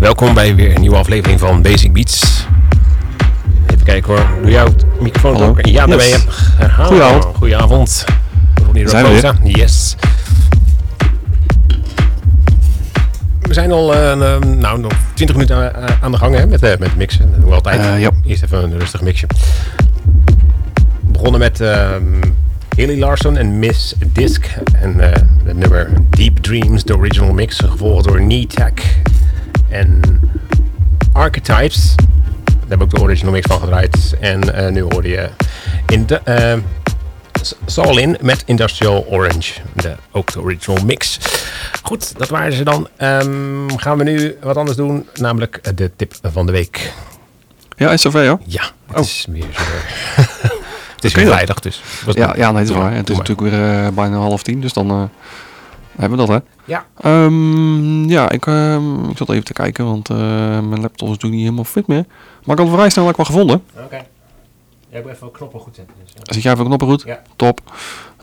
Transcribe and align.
Welkom 0.00 0.34
bij 0.34 0.54
weer 0.54 0.74
een 0.74 0.80
nieuwe 0.80 0.96
aflevering 0.96 1.40
van 1.40 1.62
Basic 1.62 1.92
Beats. 1.92 2.46
Even 3.66 3.84
kijken 3.84 4.14
hoor, 4.14 4.26
doe 4.42 4.50
jouw 4.50 4.68
microfoon 5.00 5.32
Hallo. 5.32 5.48
ook? 5.48 5.66
Ja, 5.66 5.86
daar 5.86 5.96
ben 5.96 6.06
je. 6.06 6.18
Herhaal. 6.56 6.86
Goedenavond. 6.86 7.36
Goedenavond. 7.36 8.04
Ronnie 8.64 8.88
Zijn 8.88 9.04
we. 9.04 9.32
Yes. 9.44 9.96
We 13.40 13.54
zijn 13.54 13.72
al 13.72 13.94
eh, 13.94 14.12
eh, 14.12 14.42
nou, 14.42 14.80
nog 14.80 14.92
20 15.14 15.36
minuten 15.36 15.74
eh, 15.74 15.96
aan 16.00 16.12
de 16.12 16.18
gang 16.18 16.36
hè, 16.36 16.46
met, 16.46 16.62
eh, 16.62 16.78
met 16.78 16.96
mixen. 16.96 17.30
Dat 17.30 17.40
doen 17.40 17.48
we 17.48 17.54
altijd. 17.54 17.80
Eh, 17.80 18.00
ja. 18.00 18.10
Eerst 18.26 18.42
even 18.42 18.62
een 18.62 18.78
rustig 18.78 19.00
mixje. 19.00 19.26
We 21.06 21.12
begonnen 21.12 21.40
met 21.40 21.60
ehm 21.60 22.02
Haley 22.76 22.96
Larson 22.98 23.36
en 23.36 23.58
Miss 23.58 23.94
Disc. 24.12 24.46
En 24.72 25.00
eh, 25.00 25.22
het 25.44 25.56
nummer 25.56 25.90
Deep 26.10 26.36
Dreams, 26.38 26.84
de 26.84 26.96
original 26.96 27.32
mix. 27.32 27.58
Gevolgd 27.58 28.04
door 28.04 28.16
Knee-Tech 28.16 28.72
en 29.70 30.20
Archetypes. 31.12 31.94
Daar 32.68 32.78
we 32.78 32.84
ook 32.84 32.90
de 32.90 33.00
original 33.00 33.32
mix 33.32 33.46
van 33.46 33.60
gedraaid. 33.60 34.14
En 34.20 34.54
eh, 34.54 34.72
nu 34.72 34.82
hoorde 34.82 35.08
je 35.08 35.28
in 35.86 36.06
de, 36.06 36.16
eh, 36.24 36.56
S- 37.42 37.54
Soul 37.66 37.98
In 37.98 38.16
met 38.20 38.42
Industrial 38.46 39.06
Orange. 39.08 39.52
De, 39.74 39.94
ook 40.12 40.32
de 40.32 40.40
original 40.40 40.84
mix. 40.84 41.18
Goed, 41.82 42.18
dat 42.18 42.28
waren 42.28 42.52
ze 42.52 42.64
dan. 42.64 42.88
Ehm, 42.96 43.68
gaan 43.76 43.98
we 43.98 44.04
nu 44.04 44.36
wat 44.42 44.56
anders 44.56 44.76
doen, 44.76 45.06
namelijk 45.14 45.76
de 45.76 45.90
tip 45.96 46.14
van 46.22 46.46
de 46.46 46.52
week. 46.52 46.92
Ja, 47.76 47.90
is 47.90 48.02
zover, 48.02 48.22
ja? 48.24 48.38
Ja, 48.44 48.62
het 48.86 48.96
Oh. 48.96 49.02
is 49.02 49.26
weer 49.30 49.44
zo. 49.52 49.62
het 50.94 51.04
is 51.04 51.14
weer 51.14 51.26
vrijdag, 51.26 51.60
dus. 51.60 51.82
Ja, 52.12 52.34
ja 52.36 52.50
nee, 52.50 52.64
dat 52.64 52.70
is 52.76 52.76
waar. 52.82 52.92
Het 52.94 53.10
is 53.10 53.16
natuurlijk 53.16 53.50
weer 53.50 53.84
eh, 53.84 53.88
bijna 53.88 54.16
half 54.16 54.42
tien, 54.42 54.60
dus 54.60 54.72
dan 54.72 55.10
hebben 56.00 56.18
we 56.18 56.26
dat, 56.26 56.42
hè? 56.42 56.72
Ja. 56.72 56.86
Ehm, 57.00 58.08
ja, 58.08 58.30
ik, 58.30 58.46
ehm, 58.46 59.04
ik 59.10 59.16
zat 59.16 59.30
even 59.30 59.44
te 59.44 59.52
kijken, 59.52 59.84
want 59.84 60.10
eh, 60.10 60.16
mijn 60.60 60.80
laptop 60.80 61.08
is 61.08 61.14
natuurlijk 61.14 61.32
niet 61.32 61.42
helemaal 61.42 61.64
fit 61.64 61.86
meer. 61.86 62.04
Maar 62.44 62.58
ik 62.58 62.64
had 62.66 62.74
vrij 62.74 62.90
snel 62.90 63.08
ook 63.08 63.16
wel 63.16 63.26
gevonden. 63.26 63.62
Oké. 63.84 63.96
Ja, 64.90 64.98
ik 64.98 65.02
moet 65.02 65.12
even 65.12 65.20
wel 65.20 65.30
knoppen 65.30 65.60
goed 65.60 65.74
zetten. 65.74 65.94
Dus, 66.04 66.12
Zit 66.34 66.42
jij 66.42 66.52
even 66.52 66.64
knoppen 66.64 66.88
goed? 66.88 67.02
Ja. 67.06 67.22
Top. 67.36 67.60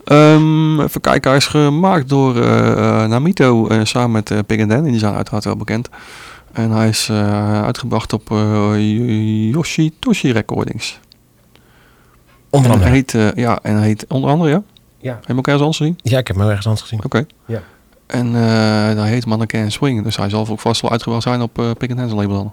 Ehm, 0.04 0.80
even 0.80 1.00
kijken, 1.00 1.28
hij 1.30 1.38
is 1.38 1.46
gemaakt 1.46 2.08
door 2.08 2.36
eh, 2.42 3.02
eh, 3.02 3.08
Namito 3.10 3.66
eh, 3.68 3.80
samen 3.82 4.10
met 4.10 4.30
eh, 4.30 4.38
Pig 4.46 4.60
and 4.60 4.68
Dan. 4.70 4.78
En 4.84 4.90
die 4.90 4.98
zijn 4.98 5.14
uiteraard 5.14 5.44
wel 5.44 5.56
bekend. 5.56 5.88
En 6.52 6.70
hij 6.70 6.88
is 6.88 7.08
eh, 7.08 7.62
uitgebracht 7.64 8.12
op 8.12 8.30
eh, 8.30 9.50
Yoshitoshi 9.52 10.32
Recordings. 10.32 11.00
Onder 12.50 12.70
En 12.70 12.78
hij 12.80 12.86
andere. 12.96 13.22
heet, 13.24 13.36
ja, 13.36 13.58
en 13.62 13.76
hij 13.76 13.86
heet 13.86 14.04
onder 14.08 14.30
andere, 14.30 14.50
ja? 14.50 14.62
Ja. 15.00 15.12
Heb 15.12 15.20
je 15.20 15.26
hem 15.26 15.38
ook 15.38 15.46
ergens 15.46 15.62
anders 15.64 15.76
gezien? 15.78 15.98
ja, 16.02 16.18
ik 16.18 16.26
heb 16.26 16.36
hem 16.36 16.46
ergens 16.46 16.66
anders 16.66 16.84
gezien. 16.84 17.04
Oké. 17.04 17.26
Ja. 17.46 17.62
En 18.06 18.26
eh 18.36 18.94
dat 18.96 19.04
heet 19.04 19.26
Mannequin 19.26 19.62
and 19.62 19.72
Swing. 19.72 20.04
Dus 20.04 20.16
hij 20.16 20.28
zal 20.28 20.46
ook 20.48 20.60
vast 20.60 20.80
wel 20.80 20.90
uitgebracht 20.90 21.22
zijn 21.22 21.40
op 21.42 21.58
uh, 21.58 21.70
Pick 21.78 21.90
Hands 21.96 22.14
label 22.14 22.36
dan. 22.36 22.52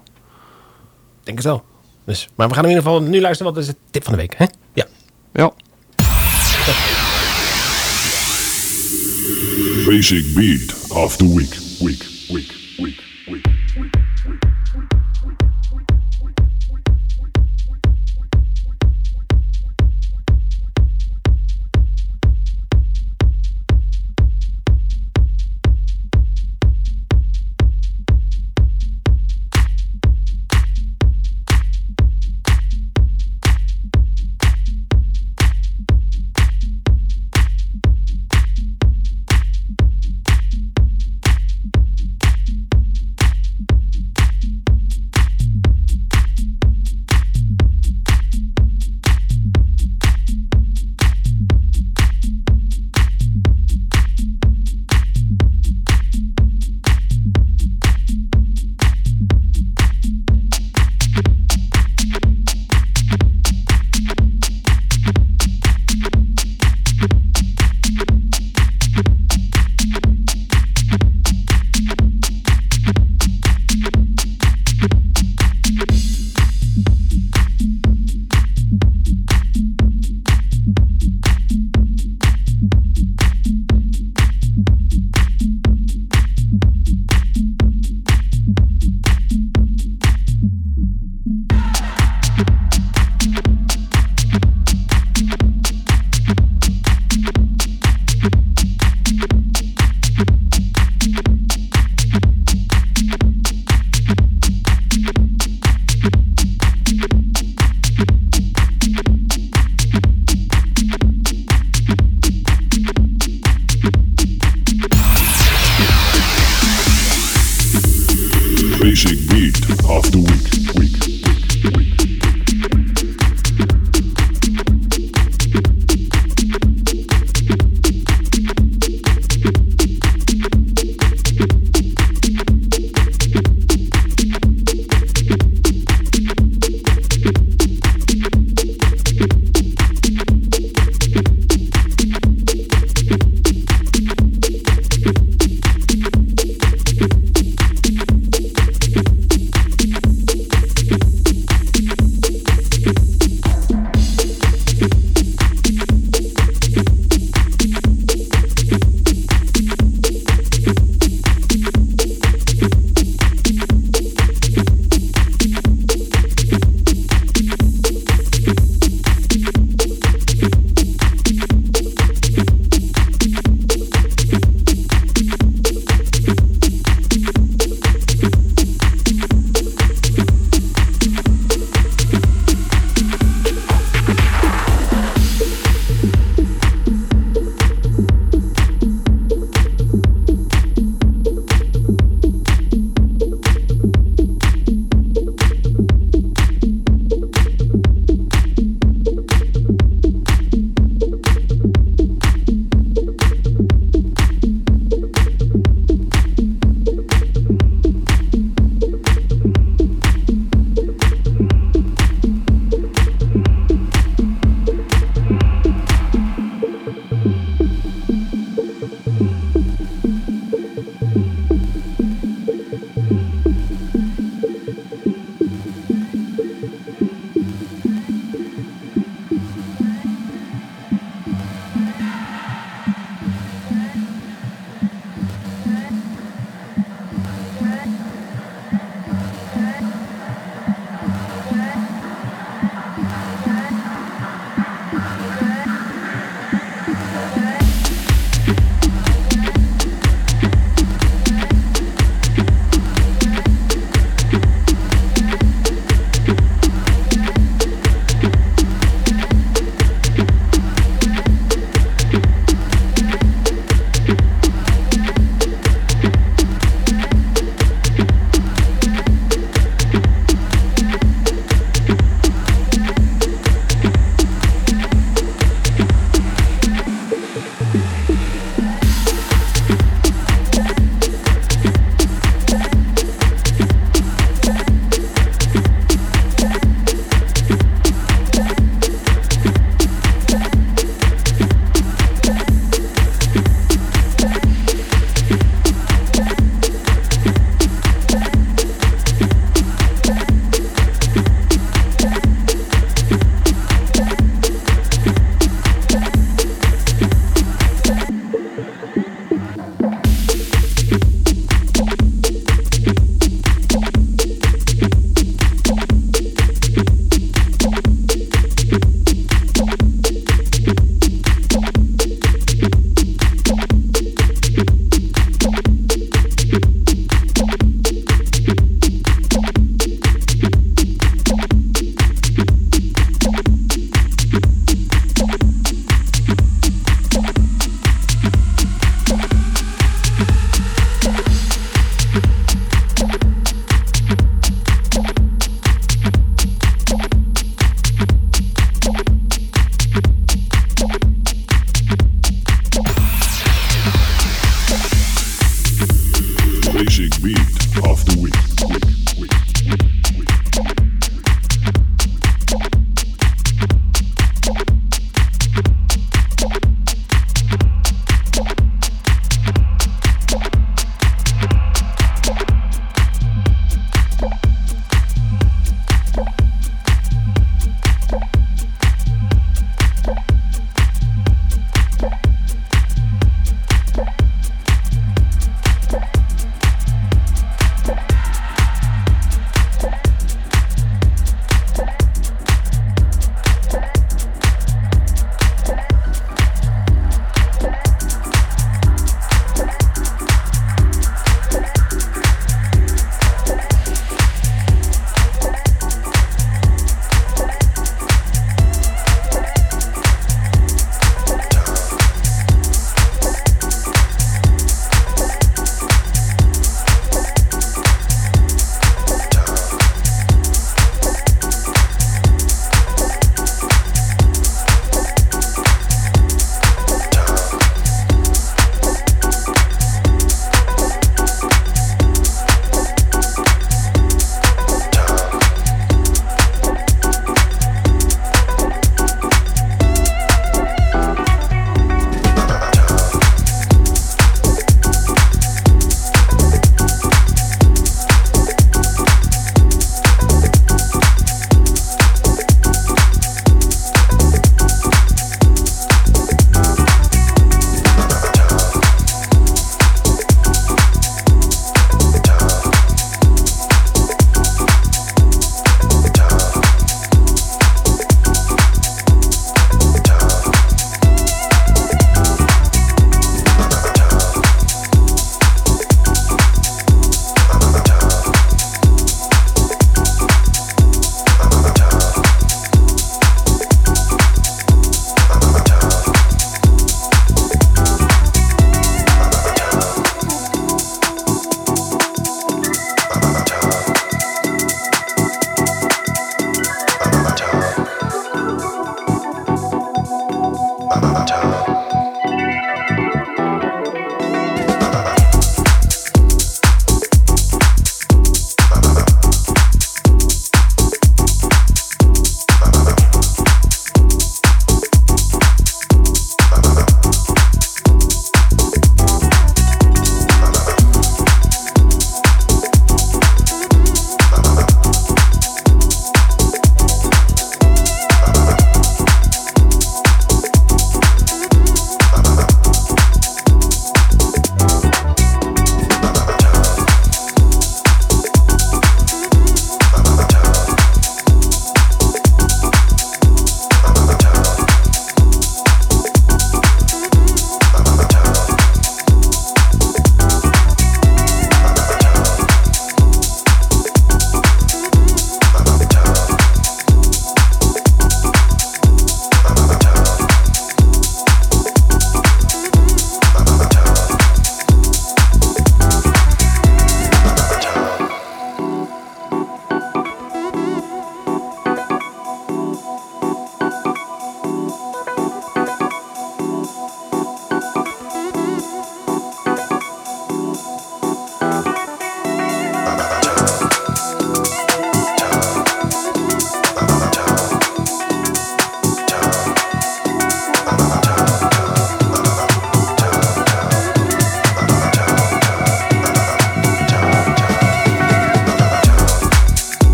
Denk 1.22 1.36
het 1.36 1.46
wel. 1.46 1.64
Dus, 2.04 2.28
maar 2.34 2.48
we 2.48 2.54
gaan 2.54 2.62
in 2.64 2.68
ieder 2.70 2.84
geval 2.84 3.02
nu 3.02 3.20
luisteren. 3.20 3.52
Wat 3.52 3.62
is 3.62 3.68
de 3.68 3.76
tip 3.90 4.04
van 4.04 4.12
de 4.12 4.18
week? 4.18 4.34
Hè? 4.36 4.44
Ja. 4.72 4.86
Ja. 5.32 5.52
Basic 9.86 10.34
beat 10.34 10.90
of 10.90 11.16
the. 11.16 11.34
Week. 11.34 11.58
Week. 11.80 12.06
Week. 12.28 12.63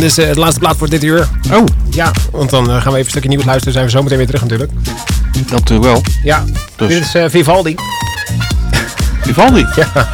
Dit 0.00 0.04
is 0.04 0.18
eh, 0.18 0.32
de 0.32 0.38
laatste 0.40 0.60
plaat 0.60 0.76
voor 0.76 0.88
dit 0.88 1.02
uur. 1.04 1.28
Oh, 1.52 1.64
Ja, 1.90 2.10
want 2.32 2.50
dan 2.50 2.70
eh, 2.70 2.74
gaan 2.82 2.82
we 2.82 2.88
even 2.88 2.98
een 2.98 3.10
stukje 3.10 3.28
nieuws 3.28 3.44
luisteren. 3.44 3.72
zijn 3.72 3.84
we 3.84 3.90
zo 3.90 4.02
meteen 4.02 4.16
weer 4.18 4.26
terug 4.26 4.42
natuurlijk. 4.42 4.72
dat 5.32 5.50
natuurlijk 5.50 5.88
wel. 5.88 6.02
Ja, 6.22 6.44
Dus. 6.76 6.88
dit 6.88 7.00
is 7.04 7.14
eh, 7.14 7.24
Vivaldi. 7.28 7.74
Vivaldi. 9.20 9.66
Ja, 9.76 10.08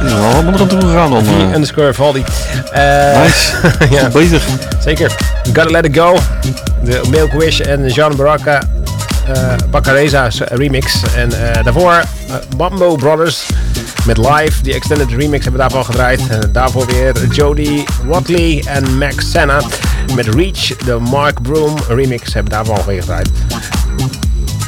Die 0.00 0.06
is 0.06 0.12
wel 0.12 0.44
wat 0.44 0.60
aan 0.60 0.66
toe 0.68 0.80
gegaan 0.80 1.10
dan. 1.10 1.24
V 1.24 1.28
eh. 1.28 1.34
underscore 1.54 1.94
Valdi. 1.94 2.24
Eh, 2.72 3.20
Nice. 3.22 3.52
ja, 3.94 4.00
Goed 4.04 4.12
bezig. 4.12 4.44
zeker. 4.84 5.14
Gotta 5.44 5.70
Let 5.70 5.84
It 5.84 5.96
Go. 5.96 6.16
De 6.82 7.00
Milk 7.10 7.32
Wish 7.32 7.60
en 7.60 7.88
Jean 7.88 8.16
Baraka. 8.16 8.62
eh 9.26 9.52
Baccareza's 9.70 10.38
remix. 10.40 11.02
En 11.16 11.52
eh, 11.54 11.64
daarvoor 11.64 11.92
eh, 11.92 12.34
Mambo 12.56 12.96
Brothers 12.96 13.46
met 14.06 14.18
Live. 14.18 14.62
Die 14.62 14.74
extended 14.74 15.08
remix 15.08 15.44
hebben 15.44 15.52
we 15.52 15.58
daarvan 15.58 15.84
gedraaid. 15.84 16.28
En 16.28 16.52
daarvoor 16.52 16.86
weer 16.86 17.26
Jody 17.26 17.84
Watley 18.04 18.64
en 18.66 18.98
Max 18.98 19.30
Senna 19.30 19.60
met 20.14 20.26
Reach. 20.26 20.76
De 20.76 20.98
Mark 21.10 21.42
Broom 21.42 21.74
remix 21.88 22.34
hebben 22.34 22.52
we 22.52 22.64
daarvan 22.64 22.86
weer 22.86 23.00
gedraaid. 23.00 23.30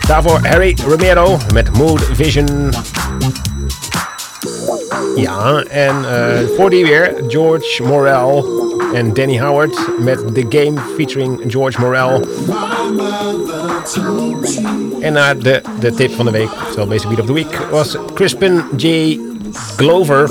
Daarvoor 0.06 0.46
Harry 0.46 0.76
Romero 0.86 1.38
met 1.52 1.72
Mood 1.76 2.00
Vision. 2.12 2.70
Ja, 5.16 5.62
en 5.62 5.94
eh, 6.14 6.38
voor 6.56 6.70
die 6.70 6.84
weer 6.84 7.14
George 7.28 7.82
Morel 7.82 8.46
en 8.94 9.14
Danny 9.14 9.38
Howard 9.38 9.78
met 9.98 10.34
The 10.34 10.46
Game 10.48 10.80
featuring 10.96 11.40
George 11.46 11.80
Morel. 11.80 12.26
En 15.00 15.12
naar 15.12 15.38
de, 15.38 15.62
de 15.80 15.92
tip 15.92 16.12
van 16.12 16.24
de 16.24 16.30
week, 16.30 16.50
zo 16.74 16.86
Basic 16.86 17.08
Beat 17.08 17.20
of 17.20 17.26
the 17.26 17.32
Week, 17.32 17.58
was 17.70 17.96
Crispin 18.14 18.62
J. 18.76 19.18
Glover 19.76 20.30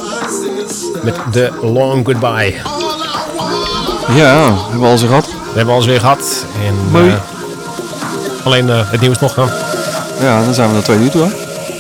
met 1.04 1.16
The 1.32 1.52
Long 1.62 2.06
Goodbye. 2.06 2.54
Ja, 4.16 4.44
hebben 4.62 4.80
we 4.80 4.86
al 4.86 4.92
eens 4.92 5.02
gehad. 5.02 5.24
Dat 5.26 5.34
hebben 5.46 5.66
we 5.66 5.72
alles 5.72 5.86
weer 5.86 6.00
gehad. 6.00 6.46
En, 6.66 7.06
eh, 7.08 7.14
alleen 8.44 8.70
eh, 8.70 8.92
het 8.92 9.02
nieuws 9.02 9.20
nog. 9.20 9.36
Ja, 10.22 10.44
dan 10.44 10.54
zijn 10.54 10.68
we 10.68 10.74
naar 10.74 10.84
twee 10.84 11.00
uur 11.00 11.10
toe. 11.10 11.24
Hè? 11.24 11.30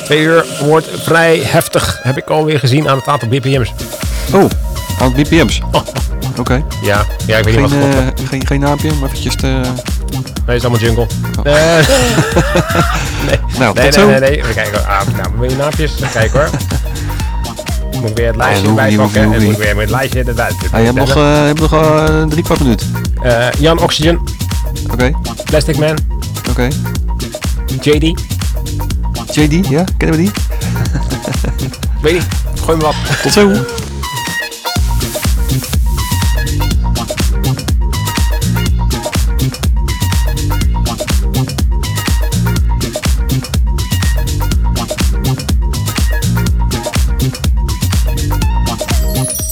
Twee 0.03 0.19
uur 0.21 0.45
wordt 0.65 0.87
vrij 1.03 1.39
heftig, 1.43 1.99
heb 2.03 2.17
ik 2.17 2.29
alweer 2.29 2.59
gezien 2.59 2.89
aan 2.89 2.97
het 2.97 3.07
aantal 3.07 3.27
BPM's. 3.27 3.73
Oh, 4.33 4.43
aan 4.99 5.13
het 5.13 5.29
BPM's. 5.29 5.61
Oké. 6.39 6.63
Ja, 6.81 7.05
ja 7.25 7.37
ik 7.37 7.43
weet 7.43 7.53
niet 7.59 7.61
wat 7.61 7.71
het 7.71 7.79
klopt. 7.95 8.19
eh, 8.21 8.27
geen, 8.27 8.47
geen 8.47 8.59
naampje, 8.59 8.91
maar 8.93 9.09
eventjes 9.09 9.35
te... 9.35 9.61
Nee, 10.45 10.55
is 10.55 10.61
allemaal 10.61 10.79
jungle. 10.81 11.07
Oh. 11.43 11.45
Eh, 11.79 11.87
Nou, 13.59 13.73
nee, 13.73 13.83
nee, 13.83 13.91
zo. 13.91 14.07
nee, 14.09 14.19
nee. 14.19 14.43
We 14.43 14.53
kijken. 14.53 14.87
Ah, 14.87 15.01
nou, 15.17 15.29
wil 15.37 15.49
je 15.49 15.55
naapjes? 15.55 15.91
Kijk 16.13 16.31
hoor. 16.31 16.49
Moet 18.01 18.09
ik 18.09 18.15
weer 18.15 18.27
het 18.27 18.35
lijstje 18.35 18.67
erbij 18.67 18.95
pakken 18.95 19.21
en 19.21 19.29
moet 19.29 19.41
ik 19.41 19.57
weer 19.57 19.75
met 19.75 19.83
het 19.83 19.89
lijstje 19.89 20.23
erbij. 20.23 20.49
Ah, 20.71 20.79
je 20.79 20.85
hebt 20.85 20.97
nog, 20.97 21.09
eh, 21.09 21.15
je 21.15 21.19
hebt 21.19 21.59
nog 21.59 21.73
eh, 21.73 22.23
drie 22.23 22.43
kwart 22.43 22.59
minuut. 22.59 22.85
Eh, 23.21 23.47
Jan 23.59 23.79
Oxygen, 23.79 24.19
Oké, 24.91 25.11
Plastic 25.45 25.77
Man, 25.77 25.97
oké. 26.49 26.67
JD. 27.81 28.21
JD, 29.31 29.67
ja? 29.67 29.83
Kennen 29.97 30.17
we 30.17 30.23
die? 30.23 30.31
Weet 32.01 32.13
niet, 32.13 32.27
gooi 32.63 32.77
me 32.77 32.83
wat. 32.83 32.95
Tot 33.21 33.31
zo. 33.31 33.51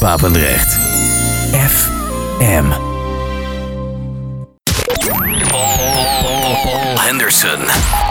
Papendrecht. 0.06 0.68
FM. 1.51 2.70
Paul 5.49 6.99
Henderson. 6.99 8.05